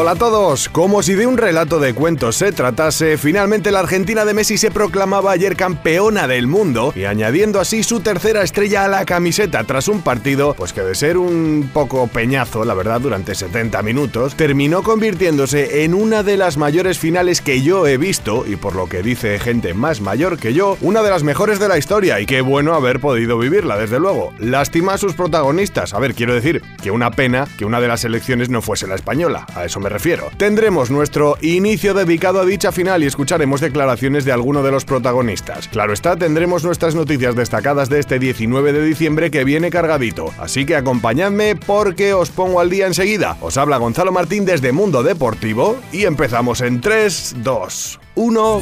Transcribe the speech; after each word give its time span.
Hola 0.00 0.12
a 0.12 0.14
todos, 0.14 0.68
como 0.68 1.02
si 1.02 1.16
de 1.16 1.26
un 1.26 1.36
relato 1.36 1.80
de 1.80 1.92
cuentos 1.92 2.36
se 2.36 2.52
tratase, 2.52 3.18
finalmente 3.18 3.72
la 3.72 3.80
Argentina 3.80 4.24
de 4.24 4.32
Messi 4.32 4.56
se 4.56 4.70
proclamaba 4.70 5.32
ayer 5.32 5.56
campeona 5.56 6.28
del 6.28 6.46
mundo 6.46 6.92
y 6.94 7.02
añadiendo 7.02 7.58
así 7.58 7.82
su 7.82 7.98
tercera 7.98 8.44
estrella 8.44 8.84
a 8.84 8.88
la 8.88 9.04
camiseta 9.04 9.64
tras 9.64 9.88
un 9.88 10.02
partido, 10.02 10.54
pues 10.54 10.72
que 10.72 10.82
de 10.82 10.94
ser 10.94 11.18
un 11.18 11.68
poco 11.74 12.06
peñazo, 12.06 12.64
la 12.64 12.74
verdad, 12.74 13.00
durante 13.00 13.34
70 13.34 13.82
minutos, 13.82 14.36
terminó 14.36 14.84
convirtiéndose 14.84 15.82
en 15.82 15.94
una 15.94 16.22
de 16.22 16.36
las 16.36 16.58
mayores 16.58 17.00
finales 17.00 17.40
que 17.40 17.62
yo 17.62 17.84
he 17.88 17.96
visto 17.96 18.44
y 18.46 18.54
por 18.54 18.76
lo 18.76 18.88
que 18.88 19.02
dice 19.02 19.40
gente 19.40 19.74
más 19.74 20.00
mayor 20.00 20.38
que 20.38 20.54
yo, 20.54 20.78
una 20.80 21.02
de 21.02 21.10
las 21.10 21.24
mejores 21.24 21.58
de 21.58 21.66
la 21.66 21.76
historia. 21.76 22.20
Y 22.20 22.26
qué 22.26 22.40
bueno 22.40 22.74
haber 22.74 23.00
podido 23.00 23.36
vivirla, 23.36 23.76
desde 23.76 23.98
luego. 23.98 24.32
Lástima 24.38 24.94
a 24.94 24.98
sus 24.98 25.14
protagonistas, 25.14 25.92
a 25.92 25.98
ver, 25.98 26.14
quiero 26.14 26.34
decir 26.34 26.62
que 26.80 26.92
una 26.92 27.10
pena 27.10 27.48
que 27.58 27.64
una 27.64 27.80
de 27.80 27.88
las 27.88 28.04
elecciones 28.04 28.48
no 28.48 28.62
fuese 28.62 28.86
la 28.86 28.94
española, 28.94 29.44
a 29.56 29.64
eso 29.64 29.80
me 29.80 29.87
refiero. 29.88 30.30
Tendremos 30.36 30.90
nuestro 30.90 31.36
inicio 31.40 31.94
dedicado 31.94 32.40
a 32.40 32.44
dicha 32.44 32.72
final 32.72 33.02
y 33.02 33.06
escucharemos 33.06 33.60
declaraciones 33.60 34.24
de 34.24 34.32
alguno 34.32 34.62
de 34.62 34.70
los 34.70 34.84
protagonistas. 34.84 35.68
Claro 35.68 35.92
está, 35.92 36.16
tendremos 36.16 36.64
nuestras 36.64 36.94
noticias 36.94 37.34
destacadas 37.34 37.88
de 37.88 38.00
este 38.00 38.18
19 38.18 38.72
de 38.72 38.84
diciembre 38.84 39.30
que 39.30 39.44
viene 39.44 39.70
cargadito. 39.70 40.32
Así 40.38 40.66
que 40.66 40.76
acompañadme 40.76 41.56
porque 41.56 42.12
os 42.14 42.30
pongo 42.30 42.60
al 42.60 42.70
día 42.70 42.86
enseguida. 42.86 43.36
Os 43.40 43.56
habla 43.56 43.78
Gonzalo 43.78 44.12
Martín 44.12 44.44
desde 44.44 44.72
Mundo 44.72 45.02
Deportivo 45.02 45.76
y 45.92 46.04
empezamos 46.04 46.60
en 46.60 46.80
3, 46.80 47.36
2, 47.42 48.00
1. 48.14 48.60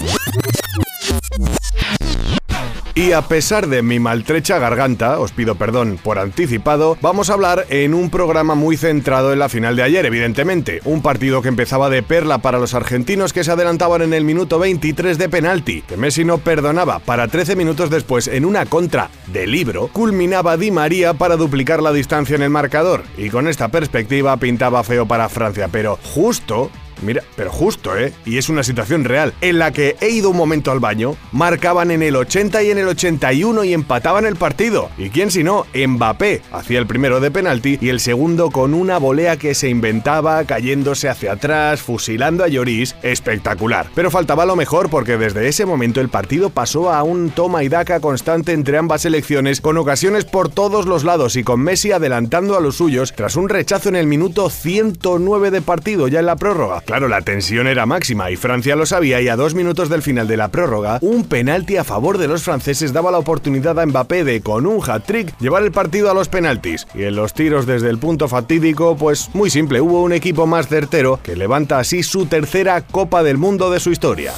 Y 2.97 3.13
a 3.13 3.21
pesar 3.21 3.67
de 3.67 3.83
mi 3.83 4.01
maltrecha 4.01 4.59
garganta, 4.59 5.21
os 5.21 5.31
pido 5.31 5.57
perdón 5.57 5.99
por 6.03 6.19
anticipado, 6.19 6.97
vamos 7.03 7.29
a 7.29 7.35
hablar 7.35 7.67
en 7.69 7.93
un 7.93 8.09
programa 8.09 8.55
muy 8.55 8.79
centrado 8.79 9.35
en 9.35 9.39
la 9.39 9.51
final 9.51 9.77
de 9.77 9.83
ayer, 9.83 10.07
evidentemente. 10.07 10.81
Un 10.87 11.03
partido 11.03 11.43
que 11.43 11.49
empezaba 11.49 11.91
de 11.91 12.03
perla 12.03 12.39
para 12.39 12.59
los 12.59 12.73
argentinos 12.73 13.35
que 13.35 13.45
se 13.45 13.53
adelantaban 13.53 14.01
en 14.01 14.15
el 14.15 14.25
minuto 14.25 14.59
23 14.59 15.19
de 15.19 15.29
penalti, 15.29 15.83
que 15.83 15.99
Messi 15.99 16.25
no 16.25 16.39
perdonaba 16.39 16.99
para 17.01 17.29
13 17.29 17.55
minutos 17.55 17.91
después 17.91 18.29
en 18.29 18.47
una 18.47 18.65
contra 18.65 19.11
de 19.27 19.47
libro, 19.47 19.89
culminaba 19.89 20.57
Di 20.57 20.71
María 20.71 21.13
para 21.13 21.37
duplicar 21.37 21.83
la 21.83 21.93
distancia 21.93 22.37
en 22.37 22.43
el 22.45 22.51
marcador. 22.51 23.03
Y 23.19 23.29
con 23.29 23.47
esta 23.47 23.69
perspectiva 23.69 24.39
pintaba 24.39 24.83
feo 24.85 25.05
para 25.05 25.29
Francia, 25.29 25.69
pero 25.71 25.99
justo 26.03 26.71
Mira, 27.03 27.23
pero 27.37 27.51
justo, 27.51 27.97
¿eh? 27.97 28.13
Y 28.25 28.39
es 28.39 28.49
una 28.49 28.63
situación 28.63 29.05
real, 29.05 29.35
en 29.41 29.59
la 29.59 29.73
que 29.73 29.97
he 30.01 30.11
ido 30.11 30.31
un 30.31 30.37
momento 30.37 30.71
al 30.71 30.81
baño, 30.81 31.17
marcaban 31.33 31.91
en 31.91 32.03
el 32.03 32.17
80 32.17 32.63
y 32.63 32.71
en 32.71 32.79
el 32.79 32.89
81 32.89 33.65
y 33.65 33.73
empataban 33.73 34.27
el 34.27 34.37
partido. 34.37 34.91
¿Y 34.99 35.11
quién 35.11 35.31
si 35.31 35.45
no? 35.45 35.67
Mbappé 35.75 36.43
hacía 36.53 36.79
el 36.79 36.87
primero 36.87 37.21
de 37.21 37.31
penalti 37.31 37.79
y 37.81 37.89
el 37.89 38.01
segundo 38.01 38.51
con 38.51 38.75
una 38.75 38.99
volea 38.99 39.37
que 39.37 39.55
se 39.55 39.69
inventaba, 39.69 40.45
cayéndose 40.45 41.09
hacia 41.09 41.33
atrás, 41.33 41.81
fusilando 41.81 42.45
a 42.45 42.49
Lloris. 42.49 42.97
Espectacular. 43.03 43.89
Pero 43.95 44.11
faltaba 44.11 44.47
lo 44.47 44.57
mejor 44.57 44.91
porque 44.91 45.17
desde 45.17 45.49
ese 45.49 45.67
momento 45.67 46.01
el 46.01 46.09
partido 46.09 46.51
pasó 46.51 46.93
a 46.93 47.03
un 47.03 47.31
toma 47.31 47.63
y 47.63 47.69
daca 47.69 48.01
constante 48.01 48.53
entre 48.53 48.79
ambas 48.79 49.03
selecciones, 49.03 49.61
con 49.61 49.77
ocasiones 49.77 50.25
por 50.25 50.49
todos 50.49 50.87
los 50.87 51.05
lados 51.05 51.37
y 51.37 51.45
con 51.45 51.61
Messi 51.61 51.93
adelantando 51.93 52.57
a 52.57 52.61
los 52.61 52.77
suyos 52.77 53.13
tras 53.15 53.37
un 53.37 53.49
rechazo 53.49 53.89
en 53.89 53.97
el 53.97 54.07
minuto 54.07 54.51
109 54.51 55.51
de 55.51 55.63
partido 55.63 56.09
ya 56.09 56.21
en 56.21 56.27
la 56.27 56.37
prórroga. 56.37 56.83
Claro, 56.87 57.09
la 57.09 57.21
tensión 57.21 57.67
era 57.67 57.85
máxima 57.85 58.31
y 58.31 58.37
Francia 58.37 58.77
lo 58.77 58.87
sabía 58.87 59.21
y 59.21 59.27
a 59.27 59.35
dos 59.35 59.55
minutos 59.55 59.89
del 59.89 60.03
final 60.03 60.29
de 60.29 60.37
la 60.37 60.53
prórroga, 60.53 60.99
un 61.03 61.25
penalti 61.25 61.77
a 61.77 61.83
favor 61.83 62.17
de 62.17 62.29
los 62.29 62.45
franceses 62.45 62.93
daba 62.93 63.11
la 63.11 63.19
oportunidad 63.19 63.81
a 63.81 63.85
Mbappé 63.85 64.23
de, 64.23 64.41
con 64.41 64.67
un 64.67 64.81
hat-trick, 64.81 65.37
llevar 65.41 65.65
el 65.65 65.73
partido 65.73 66.13
a 66.13 66.15
los 66.15 66.29
penaltis. 66.29 66.87
Y 66.95 67.03
en 67.03 67.17
los 67.17 67.35
tiros 67.35 67.67
desde 67.67 67.91
el 67.91 67.99
punto 67.99 68.29
fatídico, 68.29 68.97
pues 68.97 69.31
muy 69.35 69.51
simple, 69.51 69.81
hubo 69.81 70.05
un 70.05 70.13
equipo 70.13 70.47
más 70.47 70.69
certero 70.69 71.19
que 71.25 71.35
levanta 71.35 71.81
así 71.81 72.05
su 72.05 72.27
tercera 72.27 72.81
Copa 72.83 73.25
del 73.25 73.37
Mundo 73.37 73.69
de 73.69 73.81
su 73.81 73.91
historia. 73.91 74.33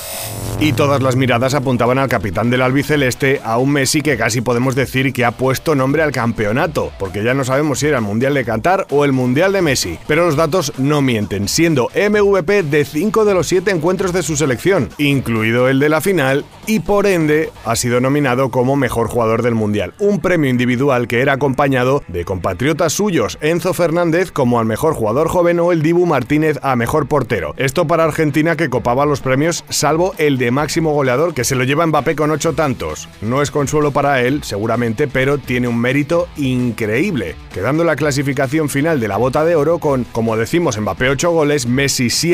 Y 0.60 0.72
todas 0.72 1.00
las 1.00 1.14
miradas 1.14 1.54
apuntaban 1.54 1.98
al 1.98 2.08
capitán 2.08 2.50
del 2.50 2.62
albiceleste, 2.62 3.40
a 3.44 3.58
un 3.58 3.70
Messi 3.70 4.00
que 4.00 4.16
casi 4.16 4.40
podemos 4.40 4.74
decir 4.74 5.12
que 5.12 5.24
ha 5.24 5.30
puesto 5.30 5.76
nombre 5.76 6.02
al 6.02 6.10
campeonato, 6.10 6.90
porque 6.98 7.22
ya 7.22 7.32
no 7.32 7.44
sabemos 7.44 7.78
si 7.78 7.86
era 7.86 7.98
el 7.98 8.04
Mundial 8.04 8.34
de 8.34 8.44
Qatar 8.44 8.86
o 8.90 9.04
el 9.04 9.12
Mundial 9.12 9.52
de 9.52 9.62
Messi. 9.62 9.98
Pero 10.08 10.26
los 10.26 10.34
datos 10.34 10.72
no 10.76 11.00
mienten, 11.00 11.46
siendo 11.46 11.90
MVP 12.38 12.62
de 12.62 12.84
5 12.84 13.24
de 13.24 13.34
los 13.34 13.48
7 13.48 13.70
encuentros 13.72 14.12
de 14.12 14.22
su 14.22 14.36
selección, 14.36 14.90
incluido 14.98 15.68
el 15.68 15.80
de 15.80 15.88
la 15.88 16.00
final, 16.00 16.44
y 16.66 16.80
por 16.80 17.06
ende 17.06 17.50
ha 17.64 17.74
sido 17.74 18.00
nominado 18.00 18.50
como 18.50 18.76
mejor 18.76 19.08
jugador 19.08 19.42
del 19.42 19.54
Mundial, 19.54 19.94
un 19.98 20.20
premio 20.20 20.48
individual 20.48 21.08
que 21.08 21.20
era 21.20 21.32
acompañado 21.32 22.02
de 22.06 22.24
compatriotas 22.24 22.92
suyos, 22.92 23.38
Enzo 23.40 23.74
Fernández 23.74 24.30
como 24.30 24.60
al 24.60 24.66
mejor 24.66 24.94
jugador 24.94 25.28
joven 25.28 25.58
o 25.58 25.72
el 25.72 25.82
Dibu 25.82 26.06
Martínez 26.06 26.58
a 26.62 26.76
mejor 26.76 27.08
portero. 27.08 27.54
Esto 27.56 27.86
para 27.86 28.04
Argentina 28.04 28.56
que 28.56 28.70
copaba 28.70 29.04
los 29.06 29.20
premios 29.20 29.64
salvo 29.68 30.14
el 30.18 30.38
de 30.38 30.50
máximo 30.50 30.92
goleador 30.92 31.34
que 31.34 31.44
se 31.44 31.56
lo 31.56 31.64
lleva 31.64 31.86
Mbappé 31.86 32.14
con 32.14 32.30
ocho 32.30 32.52
tantos. 32.52 33.08
No 33.20 33.42
es 33.42 33.50
consuelo 33.50 33.90
para 33.90 34.22
él, 34.22 34.42
seguramente, 34.44 35.08
pero 35.08 35.38
tiene 35.38 35.66
un 35.66 35.80
mérito 35.80 36.28
increíble, 36.36 37.34
quedando 37.52 37.82
la 37.82 37.96
clasificación 37.96 38.68
final 38.68 39.00
de 39.00 39.08
la 39.08 39.16
bota 39.16 39.44
de 39.44 39.56
oro 39.56 39.78
con, 39.78 40.04
como 40.04 40.36
decimos, 40.36 40.78
Mbappé 40.78 41.08
8 41.08 41.30
goles, 41.30 41.66
Messi 41.66 42.10
7, 42.10 42.27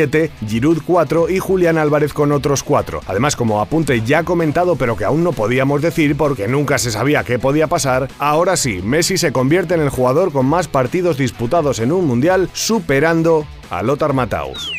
Giroud 0.46 0.78
4 0.84 1.30
y 1.30 1.38
Julián 1.38 1.78
Álvarez 1.78 2.12
con 2.12 2.32
otros 2.32 2.62
4. 2.62 3.00
Además, 3.06 3.36
como 3.36 3.60
apunte 3.60 4.00
ya 4.02 4.22
comentado, 4.24 4.76
pero 4.76 4.96
que 4.96 5.04
aún 5.04 5.22
no 5.22 5.32
podíamos 5.32 5.82
decir 5.82 6.16
porque 6.16 6.48
nunca 6.48 6.78
se 6.78 6.90
sabía 6.90 7.24
qué 7.24 7.38
podía 7.38 7.66
pasar, 7.66 8.08
ahora 8.18 8.56
sí, 8.56 8.80
Messi 8.82 9.18
se 9.18 9.32
convierte 9.32 9.74
en 9.74 9.80
el 9.80 9.90
jugador 9.90 10.32
con 10.32 10.46
más 10.46 10.68
partidos 10.68 11.16
disputados 11.16 11.78
en 11.78 11.92
un 11.92 12.06
mundial, 12.06 12.48
superando 12.52 13.46
a 13.70 13.82
Lothar 13.82 14.12
Matthaus. 14.12 14.70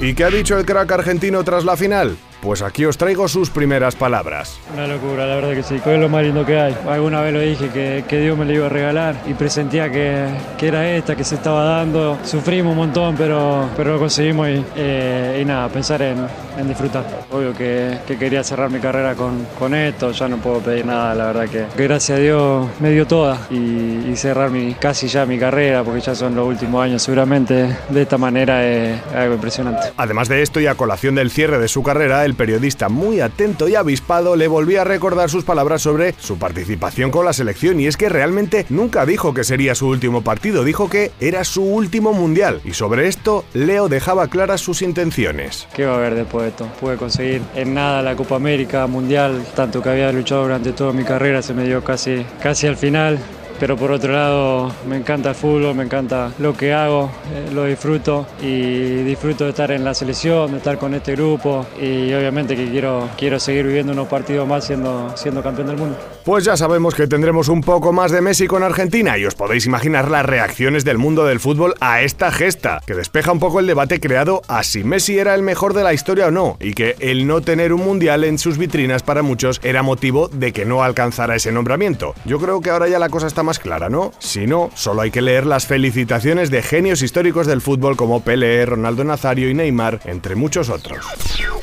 ¿Y 0.00 0.14
qué 0.14 0.24
ha 0.24 0.30
dicho 0.30 0.58
el 0.58 0.64
crack 0.64 0.90
argentino 0.92 1.44
tras 1.44 1.64
la 1.64 1.76
final? 1.76 2.16
Pues 2.42 2.62
aquí 2.62 2.86
os 2.86 2.96
traigo 2.96 3.28
sus 3.28 3.50
primeras 3.50 3.94
palabras. 3.96 4.58
Una 4.72 4.86
locura, 4.86 5.26
la 5.26 5.34
verdad 5.34 5.52
que 5.52 5.62
sí, 5.62 5.78
que 5.78 5.94
es 5.94 6.00
lo 6.00 6.08
más 6.08 6.22
lindo 6.22 6.46
que 6.46 6.58
hay. 6.58 6.74
Alguna 6.88 7.20
vez 7.20 7.34
lo 7.34 7.40
dije 7.40 7.68
que, 7.68 8.04
que 8.08 8.18
Dios 8.18 8.38
me 8.38 8.46
lo 8.46 8.52
iba 8.54 8.66
a 8.66 8.68
regalar 8.70 9.14
y 9.26 9.34
presentía 9.34 9.90
que, 9.90 10.24
que, 10.56 10.68
era 10.68 10.88
esta, 10.96 11.14
que 11.14 11.24
se 11.24 11.34
estaba 11.34 11.64
dando. 11.64 12.18
Sufrimos 12.24 12.70
un 12.70 12.78
montón, 12.78 13.14
pero, 13.16 13.68
pero 13.76 13.92
lo 13.92 13.98
conseguimos 13.98 14.48
y, 14.48 14.64
eh, 14.74 15.40
y 15.42 15.44
nada, 15.44 15.68
pensar 15.68 16.00
en, 16.00 16.26
en, 16.58 16.66
disfrutar. 16.66 17.04
Obvio 17.30 17.52
que, 17.52 17.98
que, 18.06 18.16
quería 18.16 18.42
cerrar 18.42 18.70
mi 18.70 18.78
carrera 18.78 19.14
con, 19.14 19.46
con, 19.58 19.74
esto, 19.74 20.12
ya 20.12 20.26
no 20.26 20.38
puedo 20.38 20.60
pedir 20.60 20.86
nada, 20.86 21.14
la 21.14 21.26
verdad 21.26 21.48
que, 21.48 21.66
gracias 21.76 22.18
a 22.18 22.20
Dios 22.22 22.68
me 22.80 22.90
dio 22.90 23.06
toda 23.06 23.38
y, 23.50 24.10
y, 24.10 24.16
cerrar 24.16 24.50
mi, 24.50 24.74
casi 24.74 25.08
ya 25.08 25.26
mi 25.26 25.38
carrera, 25.38 25.84
porque 25.84 26.00
ya 26.00 26.14
son 26.14 26.34
los 26.34 26.46
últimos 26.46 26.82
años 26.82 27.02
seguramente, 27.02 27.76
de 27.88 28.02
esta 28.02 28.16
manera 28.16 28.66
es 28.66 28.98
algo 29.14 29.34
impresionante. 29.34 29.92
Además 29.96 30.28
de 30.28 30.42
esto 30.42 30.58
y 30.60 30.66
a 30.66 30.74
colación 30.74 31.14
del 31.14 31.30
cierre 31.30 31.58
de 31.58 31.68
su 31.68 31.82
carrera, 31.82 32.24
el 32.30 32.36
periodista 32.36 32.88
muy 32.88 33.20
atento 33.20 33.68
y 33.68 33.74
avispado 33.74 34.36
le 34.36 34.48
volvía 34.48 34.82
a 34.82 34.84
recordar 34.84 35.28
sus 35.28 35.44
palabras 35.44 35.82
sobre 35.82 36.14
su 36.18 36.38
participación 36.38 37.10
con 37.10 37.24
la 37.24 37.32
selección 37.32 37.80
y 37.80 37.86
es 37.86 37.96
que 37.96 38.08
realmente 38.08 38.66
nunca 38.68 39.04
dijo 39.04 39.34
que 39.34 39.44
sería 39.44 39.74
su 39.74 39.88
último 39.88 40.22
partido, 40.22 40.64
dijo 40.64 40.88
que 40.88 41.10
era 41.20 41.44
su 41.44 41.64
último 41.64 42.12
mundial 42.12 42.60
y 42.64 42.72
sobre 42.72 43.08
esto 43.08 43.44
Leo 43.52 43.88
dejaba 43.88 44.28
claras 44.28 44.60
sus 44.60 44.80
intenciones. 44.80 45.66
¿Qué 45.74 45.84
va 45.84 45.94
a 45.94 45.96
haber 45.96 46.14
de 46.14 46.22
esto? 46.46 46.66
Pude 46.80 46.96
conseguir 46.96 47.42
en 47.54 47.74
nada 47.74 48.00
la 48.02 48.14
Copa 48.14 48.36
América, 48.36 48.86
Mundial, 48.86 49.44
tanto 49.54 49.82
que 49.82 49.88
había 49.88 50.12
luchado 50.12 50.42
durante 50.42 50.72
toda 50.72 50.92
mi 50.92 51.02
carrera, 51.02 51.42
se 51.42 51.52
me 51.52 51.64
dio 51.64 51.82
casi, 51.82 52.24
casi 52.40 52.66
al 52.66 52.76
final 52.76 53.18
pero 53.60 53.76
por 53.76 53.92
otro 53.92 54.14
lado 54.14 54.72
me 54.88 54.96
encanta 54.96 55.28
el 55.28 55.34
fútbol, 55.34 55.74
me 55.74 55.84
encanta 55.84 56.32
lo 56.38 56.56
que 56.56 56.72
hago, 56.72 57.10
eh, 57.34 57.50
lo 57.52 57.66
disfruto 57.66 58.26
y 58.40 59.02
disfruto 59.02 59.44
de 59.44 59.50
estar 59.50 59.70
en 59.70 59.84
la 59.84 59.92
selección, 59.92 60.50
de 60.50 60.56
estar 60.56 60.78
con 60.78 60.94
este 60.94 61.12
grupo 61.12 61.66
y 61.78 62.12
obviamente 62.14 62.56
que 62.56 62.70
quiero, 62.70 63.10
quiero 63.18 63.38
seguir 63.38 63.66
viviendo 63.66 63.92
unos 63.92 64.08
partidos 64.08 64.48
más 64.48 64.64
siendo, 64.64 65.14
siendo 65.14 65.42
campeón 65.42 65.68
del 65.68 65.76
mundo. 65.76 65.98
Pues 66.24 66.44
ya 66.44 66.54
sabemos 66.54 66.94
que 66.94 67.06
tendremos 67.06 67.48
un 67.48 67.62
poco 67.62 67.94
más 67.94 68.12
de 68.12 68.20
Messi 68.20 68.46
con 68.46 68.62
Argentina 68.62 69.16
y 69.16 69.24
os 69.24 69.34
podéis 69.34 69.64
imaginar 69.64 70.10
las 70.10 70.26
reacciones 70.26 70.84
del 70.84 70.98
mundo 70.98 71.24
del 71.24 71.40
fútbol 71.40 71.74
a 71.80 72.02
esta 72.02 72.30
gesta, 72.30 72.82
que 72.86 72.94
despeja 72.94 73.32
un 73.32 73.40
poco 73.40 73.58
el 73.58 73.66
debate 73.66 74.00
creado 74.00 74.42
a 74.46 74.62
si 74.62 74.84
Messi 74.84 75.18
era 75.18 75.34
el 75.34 75.42
mejor 75.42 75.72
de 75.72 75.82
la 75.82 75.94
historia 75.94 76.26
o 76.26 76.30
no, 76.30 76.58
y 76.60 76.74
que 76.74 76.94
el 77.00 77.26
no 77.26 77.40
tener 77.40 77.72
un 77.72 77.82
mundial 77.84 78.24
en 78.24 78.38
sus 78.38 78.58
vitrinas 78.58 79.02
para 79.02 79.22
muchos 79.22 79.60
era 79.62 79.82
motivo 79.82 80.28
de 80.28 80.52
que 80.52 80.66
no 80.66 80.82
alcanzara 80.82 81.36
ese 81.36 81.52
nombramiento. 81.52 82.14
Yo 82.26 82.38
creo 82.38 82.60
que 82.60 82.68
ahora 82.68 82.88
ya 82.88 82.98
la 82.98 83.08
cosa 83.08 83.26
está 83.26 83.42
más 83.42 83.58
clara, 83.58 83.88
¿no? 83.88 84.12
Si 84.18 84.46
no, 84.46 84.70
solo 84.74 85.00
hay 85.00 85.10
que 85.10 85.22
leer 85.22 85.46
las 85.46 85.66
felicitaciones 85.66 86.50
de 86.50 86.60
genios 86.60 87.00
históricos 87.00 87.46
del 87.46 87.62
fútbol 87.62 87.96
como 87.96 88.20
Pelé, 88.20 88.66
Ronaldo 88.66 89.04
Nazario 89.04 89.48
y 89.48 89.54
Neymar, 89.54 90.00
entre 90.04 90.36
muchos 90.36 90.68
otros. 90.68 90.98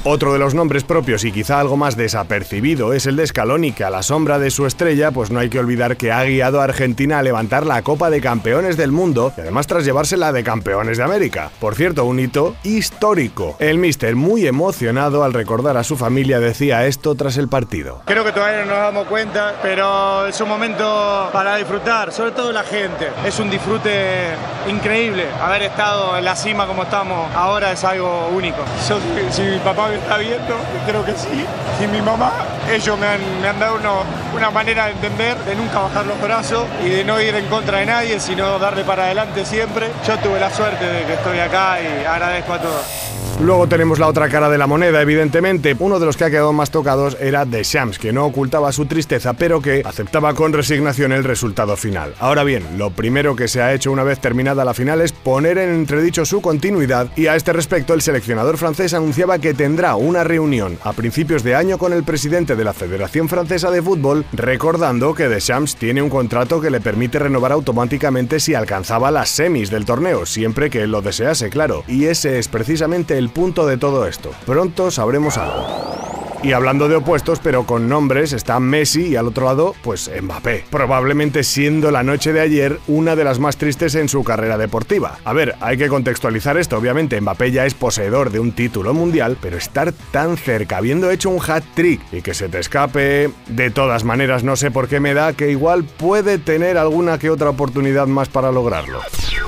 Otro 0.04 0.34
de 0.34 0.40
los 0.40 0.56
nombres 0.56 0.84
propios 0.84 1.26
y 1.26 1.32
quizá 1.32 1.60
algo 1.60 1.78
más 1.78 1.96
desapercibido 1.96 2.94
es 2.94 3.06
el 3.06 3.18
de 3.18 3.28
Scaloni, 3.28 3.74
que 3.74 3.84
a 3.84 3.90
la 3.90 4.02
sombra 4.02 4.40
de 4.40 4.47
de 4.48 4.52
su 4.52 4.66
estrella, 4.66 5.12
pues 5.12 5.30
no 5.30 5.40
hay 5.42 5.50
que 5.50 5.60
olvidar 5.60 5.98
que 5.98 6.14
ha 6.14 6.24
guiado 6.24 6.62
a 6.62 6.64
Argentina 6.64 7.20
a 7.20 7.22
levantar 7.22 7.66
la 7.66 7.82
Copa 7.82 8.10
de 8.10 8.22
Campeones 8.22 8.78
del 8.78 8.94
Mundo 8.94 9.34
y 9.36 9.42
además 9.42 9.68
tras 9.68 9.84
llevársela 9.84 10.32
de 10.32 10.42
Campeones 10.42 10.98
de 10.98 11.04
América. 11.04 11.52
Por 11.60 11.76
cierto, 11.76 12.06
un 12.06 12.18
hito 12.18 12.56
histórico. 12.64 13.58
El 13.60 13.78
míster, 13.78 14.16
muy 14.16 14.48
emocionado 14.48 15.26
al 15.26 15.34
recordar 15.34 15.76
a 15.76 15.84
su 15.84 15.98
familia, 15.98 16.40
decía 16.40 16.86
esto 16.86 17.14
tras 17.16 17.36
el 17.36 17.50
partido. 17.50 18.04
Creo 18.06 18.24
que 18.24 18.32
todavía 18.32 18.64
no 18.64 18.72
nos 18.72 18.78
damos 18.78 19.08
cuenta, 19.08 19.56
pero 19.62 20.28
es 20.28 20.40
un 20.40 20.48
momento 20.48 21.30
para 21.34 21.58
disfrutar, 21.58 22.14
sobre 22.14 22.32
todo 22.32 22.54
la 22.54 22.64
gente. 22.64 23.10
Es 23.26 23.38
un 23.42 23.50
disfrute 23.50 24.30
increíble. 24.70 25.26
Haber 25.42 25.64
estado 25.64 26.18
en 26.18 26.24
la 26.24 26.38
cima 26.38 26.68
como 26.68 26.84
estamos 26.84 27.30
ahora 27.36 27.74
es 27.74 27.84
algo 27.84 28.30
único. 28.34 28.64
Yo, 28.88 28.98
si 29.30 29.42
mi 29.42 29.60
papá 29.60 29.90
me 29.90 29.96
está 29.96 30.18
viendo, 30.18 30.56
creo 30.86 31.04
que 31.04 31.12
sí. 31.12 31.46
Si 31.80 31.88
mi 31.88 32.02
mamá, 32.02 32.32
ellos 32.72 32.98
me 32.98 33.08
han, 33.08 33.42
me 33.42 33.48
han 33.50 33.60
dado 33.60 33.76
uno, 33.76 34.04
una 34.34 34.52
manera 34.52 34.86
de 34.86 34.92
entender, 34.92 35.38
de 35.40 35.56
nunca 35.56 35.80
bajar 35.80 36.06
los 36.06 36.20
brazos 36.22 36.66
y 36.84 36.90
de 36.90 37.04
no 37.04 37.20
ir 37.22 37.36
en 37.36 37.46
contra 37.48 37.80
de 37.80 37.86
nadie, 37.86 38.20
sino 38.20 38.60
darle 38.60 38.84
para 38.84 39.06
adelante 39.06 39.46
siempre. 39.46 39.90
Yo 40.06 40.18
tuve 40.20 40.40
la 40.40 40.52
suerte 40.52 40.86
de 40.86 41.06
que 41.06 41.14
estoy 41.14 41.40
acá 41.40 41.78
y 41.82 42.06
agradezco 42.06 42.54
a 42.54 42.60
todos. 42.60 43.07
Luego 43.40 43.68
tenemos 43.68 44.00
la 44.00 44.08
otra 44.08 44.30
cara 44.30 44.50
de 44.50 44.58
la 44.58 44.66
moneda, 44.66 45.00
evidentemente. 45.02 45.76
Uno 45.78 46.00
de 46.00 46.08
los 46.08 46.18
que 46.18 46.24
ha 46.24 46.30
quedado 46.32 46.54
más 46.54 46.72
tocados 46.72 47.16
era 47.20 47.46
Deschamps, 47.46 48.00
que 48.00 48.12
no 48.12 48.26
ocultaba 48.26 48.72
su 48.72 48.88
tristeza, 48.88 49.34
pero 49.34 49.62
que 49.62 49.84
aceptaba 49.86 50.34
con 50.34 50.54
resignación 50.54 51.12
el 51.12 51.24
resultado 51.24 51.78
final. 51.78 52.16
Ahora 52.20 52.44
bien, 52.44 52.64
lo 52.78 52.90
primero 52.90 53.36
que 53.36 53.48
se 53.48 53.62
ha 53.62 53.74
hecho 53.74 53.92
una 53.92 54.04
vez 54.04 54.20
terminada 54.20 54.66
la 54.66 54.74
final 54.74 55.02
es 55.02 55.12
poner 55.12 55.60
en 55.60 55.70
entredicho 55.70 56.26
su 56.26 56.42
continuidad 56.42 57.10
y 57.16 57.28
a 57.28 57.36
este 57.36 57.54
respecto 57.54 57.94
el 57.94 58.02
seleccionador 58.02 58.58
francés 58.58 58.94
anunciaba 58.94 59.38
que 59.38 59.54
tendrá 59.54 59.96
una 59.96 60.24
reunión 60.24 60.80
a 60.84 60.94
principios 60.94 61.44
de 61.44 61.56
año 61.56 61.78
con 61.78 61.94
el 61.94 62.04
presidente 62.04 62.56
de 62.56 62.64
la 62.64 62.74
Federación 62.74 63.30
Francesa 63.30 63.70
de 63.70 63.84
Fútbol, 63.84 64.26
recordando 64.34 65.14
que 65.14 65.30
Deschamps 65.30 65.76
tiene 65.76 66.02
un 66.02 66.10
contrato 66.10 66.60
que 66.60 66.72
le 66.72 66.82
permite 66.82 67.20
renovar 67.20 67.52
automáticamente 67.52 68.40
si 68.40 68.56
alcanzaba 68.56 69.12
las 69.12 69.30
semis 69.30 69.70
del 69.70 69.86
torneo, 69.86 70.26
siempre 70.26 70.70
que 70.70 70.82
él 70.82 70.92
lo 70.92 71.02
desease, 71.02 71.50
claro. 71.50 71.84
Y 71.88 72.06
ese 72.06 72.40
es 72.40 72.48
precisamente 72.48 73.17
el 73.18 73.30
punto 73.30 73.66
de 73.66 73.78
todo 73.78 74.08
esto. 74.08 74.32
Pronto 74.46 74.92
sabremos 74.92 75.38
algo. 75.38 75.66
Y 76.44 76.52
hablando 76.52 76.88
de 76.88 76.96
opuestos, 76.96 77.40
pero 77.42 77.64
con 77.64 77.90
nombres, 77.90 78.32
está 78.32 78.60
Messi 78.60 79.08
y 79.08 79.16
al 79.16 79.26
otro 79.26 79.46
lado, 79.46 79.74
pues 79.82 80.10
Mbappé. 80.22 80.66
Probablemente 80.70 81.44
siendo 81.44 81.90
la 81.90 82.04
noche 82.04 82.32
de 82.32 82.42
ayer 82.42 82.80
una 82.88 83.16
de 83.16 83.24
las 83.24 83.40
más 83.40 83.58
tristes 83.58 83.96
en 83.96 84.08
su 84.08 84.24
carrera 84.24 84.58
deportiva. 84.58 85.18
A 85.26 85.34
ver, 85.34 85.56
hay 85.62 85.78
que 85.78 85.88
contextualizar 85.88 86.58
esto, 86.58 86.78
obviamente 86.78 87.20
Mbappé 87.20 87.52
ya 87.52 87.66
es 87.66 87.74
poseedor 87.74 88.30
de 88.30 88.40
un 88.40 88.52
título 88.52 88.94
mundial, 88.94 89.36
pero 89.42 89.58
estar 89.58 89.92
tan 90.12 90.38
cerca, 90.38 90.78
habiendo 90.78 91.10
hecho 91.10 91.32
un 91.32 91.42
hat-trick 91.42 92.02
y 92.12 92.22
que 92.22 92.36
se 92.36 92.50
te 92.50 92.60
escape, 92.60 93.32
de 93.48 93.72
todas 93.72 94.04
maneras 94.04 94.44
no 94.44 94.56
sé 94.56 94.70
por 94.70 94.88
qué 94.88 95.00
me 95.00 95.16
da 95.16 95.34
que 95.34 95.50
igual 95.50 95.86
puede 95.86 96.38
tener 96.38 96.78
alguna 96.78 97.18
que 97.18 97.32
otra 97.32 97.50
oportunidad 97.50 98.06
más 98.06 98.30
para 98.30 98.52
lograrlo. 98.52 99.02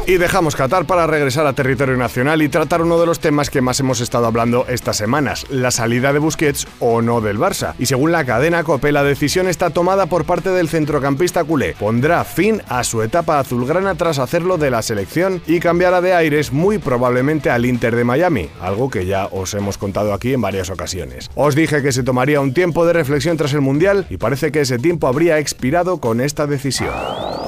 Y 0.09 0.17
dejamos 0.17 0.55
Qatar 0.55 0.85
para 0.85 1.05
regresar 1.05 1.45
a 1.45 1.53
territorio 1.53 1.95
nacional 1.95 2.41
y 2.41 2.49
tratar 2.49 2.81
uno 2.81 2.99
de 2.99 3.05
los 3.05 3.19
temas 3.19 3.51
que 3.51 3.61
más 3.61 3.79
hemos 3.79 4.01
estado 4.01 4.25
hablando 4.25 4.65
estas 4.67 4.97
semanas, 4.97 5.45
la 5.51 5.69
salida 5.69 6.11
de 6.11 6.17
Busquets 6.17 6.65
o 6.79 7.03
no 7.03 7.21
del 7.21 7.37
Barça. 7.37 7.75
Y 7.77 7.85
según 7.85 8.11
la 8.11 8.25
cadena 8.25 8.63
COPE, 8.63 8.91
la 8.91 9.03
decisión 9.03 9.47
está 9.47 9.69
tomada 9.69 10.07
por 10.07 10.25
parte 10.25 10.49
del 10.49 10.67
centrocampista 10.67 11.43
culé. 11.43 11.75
Pondrá 11.77 12.23
fin 12.23 12.63
a 12.69 12.83
su 12.83 13.03
etapa 13.03 13.37
azulgrana 13.37 13.93
tras 13.93 14.17
hacerlo 14.17 14.57
de 14.57 14.71
la 14.71 14.81
selección 14.81 15.43
y 15.45 15.59
cambiará 15.59 16.01
de 16.01 16.15
aires 16.15 16.51
muy 16.51 16.79
probablemente 16.79 17.51
al 17.51 17.67
Inter 17.67 17.95
de 17.95 18.03
Miami, 18.03 18.49
algo 18.59 18.89
que 18.89 19.05
ya 19.05 19.27
os 19.27 19.53
hemos 19.53 19.77
contado 19.77 20.15
aquí 20.15 20.33
en 20.33 20.41
varias 20.41 20.71
ocasiones. 20.71 21.29
Os 21.35 21.53
dije 21.53 21.83
que 21.83 21.91
se 21.91 22.01
tomaría 22.01 22.41
un 22.41 22.55
tiempo 22.55 22.83
de 22.87 22.93
reflexión 22.93 23.37
tras 23.37 23.53
el 23.53 23.61
Mundial 23.61 24.07
y 24.09 24.17
parece 24.17 24.51
que 24.51 24.61
ese 24.61 24.79
tiempo 24.79 25.05
habría 25.05 25.37
expirado 25.37 25.99
con 25.99 26.19
esta 26.19 26.47
decisión. 26.47 26.95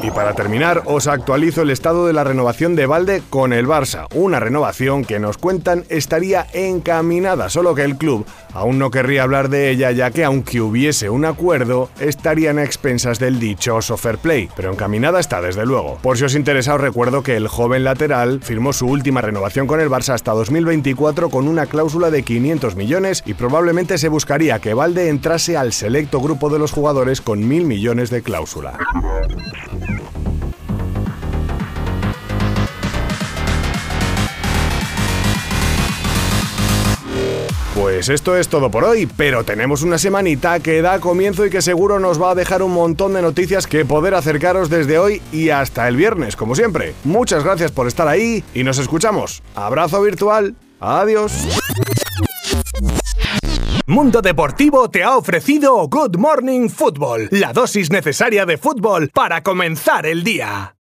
Y 0.03 0.09
para 0.09 0.33
terminar, 0.33 0.81
os 0.85 1.07
actualizo 1.07 1.61
el 1.61 1.69
estado 1.69 2.07
de 2.07 2.13
la 2.13 2.23
renovación 2.23 2.75
de 2.75 2.87
Valde 2.87 3.21
con 3.29 3.53
el 3.53 3.67
Barça, 3.67 4.07
una 4.15 4.39
renovación 4.39 5.05
que 5.05 5.19
nos 5.19 5.37
cuentan 5.37 5.83
estaría 5.89 6.47
encaminada, 6.53 7.49
solo 7.49 7.75
que 7.75 7.83
el 7.83 7.97
club 7.97 8.25
aún 8.53 8.79
no 8.79 8.89
querría 8.89 9.23
hablar 9.23 9.49
de 9.49 9.69
ella 9.69 9.91
ya 9.91 10.09
que 10.09 10.23
aunque 10.23 10.59
hubiese 10.59 11.09
un 11.11 11.23
acuerdo, 11.25 11.89
estarían 11.99 12.57
a 12.57 12.63
expensas 12.63 13.19
del 13.19 13.39
dichoso 13.39 13.95
fair 13.95 14.17
play, 14.17 14.49
pero 14.55 14.71
encaminada 14.71 15.19
está 15.19 15.39
desde 15.39 15.67
luego. 15.67 15.99
Por 16.01 16.17
si 16.17 16.23
os 16.23 16.35
interesa 16.35 16.73
os 16.73 16.81
recuerdo 16.81 17.21
que 17.21 17.37
el 17.37 17.47
joven 17.47 17.83
lateral 17.83 18.41
firmó 18.41 18.73
su 18.73 18.87
última 18.87 19.21
renovación 19.21 19.67
con 19.67 19.79
el 19.79 19.89
Barça 19.89 20.13
hasta 20.13 20.31
2024 20.31 21.29
con 21.29 21.47
una 21.47 21.67
cláusula 21.67 22.09
de 22.09 22.23
500 22.23 22.75
millones 22.75 23.21
y 23.27 23.35
probablemente 23.35 23.99
se 23.99 24.09
buscaría 24.09 24.59
que 24.59 24.73
Valde 24.73 25.09
entrase 25.09 25.57
al 25.57 25.73
selecto 25.73 26.19
grupo 26.19 26.49
de 26.49 26.57
los 26.57 26.71
jugadores 26.71 27.21
con 27.21 27.47
mil 27.47 27.65
millones 27.65 28.09
de 28.09 28.23
cláusula. 28.23 28.79
Pues 38.01 38.09
esto 38.09 38.35
es 38.35 38.47
todo 38.47 38.71
por 38.71 38.83
hoy, 38.83 39.07
pero 39.15 39.43
tenemos 39.43 39.83
una 39.83 39.99
semanita 39.99 40.59
que 40.59 40.81
da 40.81 40.99
comienzo 40.99 41.45
y 41.45 41.51
que 41.51 41.61
seguro 41.61 41.99
nos 41.99 42.19
va 42.19 42.31
a 42.31 42.35
dejar 42.35 42.63
un 42.63 42.71
montón 42.71 43.13
de 43.13 43.21
noticias 43.21 43.67
que 43.67 43.85
poder 43.85 44.15
acercaros 44.15 44.71
desde 44.71 44.97
hoy 44.97 45.21
y 45.31 45.49
hasta 45.51 45.87
el 45.87 45.97
viernes, 45.97 46.35
como 46.35 46.55
siempre. 46.55 46.95
Muchas 47.03 47.43
gracias 47.43 47.71
por 47.71 47.85
estar 47.85 48.07
ahí 48.07 48.43
y 48.55 48.63
nos 48.63 48.79
escuchamos. 48.79 49.43
Abrazo 49.53 50.01
virtual. 50.01 50.55
Adiós. 50.79 51.31
Mundo 53.85 54.23
Deportivo 54.23 54.89
te 54.89 55.03
ha 55.03 55.15
ofrecido 55.15 55.87
Good 55.87 56.17
Morning 56.17 56.69
Football, 56.69 57.27
la 57.29 57.53
dosis 57.53 57.91
necesaria 57.91 58.47
de 58.47 58.57
fútbol 58.57 59.11
para 59.13 59.43
comenzar 59.43 60.07
el 60.07 60.23
día. 60.23 60.73